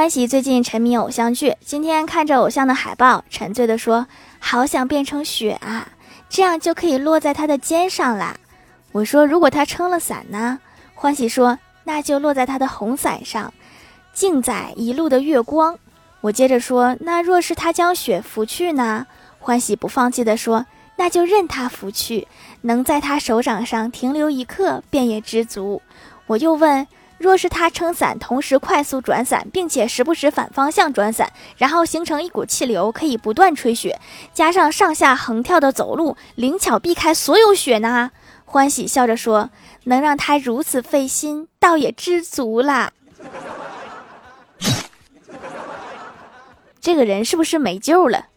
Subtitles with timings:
[0.00, 4.06] 欢喜最近沉迷偶像剧，今天看着偶像的海报，沉醉地说
[4.40, 5.88] ：“好想变成雪啊，
[6.30, 8.34] 这样就可以落在他的肩上啦。”
[8.92, 10.58] 我说：“如果他撑了伞呢？”
[10.96, 13.52] 欢喜说：“那就落在他的红伞上，
[14.14, 15.78] 静载一路的月光。”
[16.22, 19.06] 我接着说：“那若是他将雪拂去呢？”
[19.38, 20.64] 欢喜不放弃地说
[20.96, 22.26] ：“那就任他拂去，
[22.62, 25.82] 能在他手掌上停留一刻，便也知足。”
[26.26, 26.86] 我又问。
[27.20, 34.00] 若是他撑伞，同时快速转伞，并且时不时反方向转伞，然后形成一股气流，可以不断吹雪，
[34.32, 38.10] 加上上下横跳的走路，灵巧避开所有雪呢？
[38.46, 39.50] 欢喜笑着说
[39.84, 42.90] ：“能让他如此费心，倒也知足啦。”
[46.80, 48.28] 这个人是不是没救了？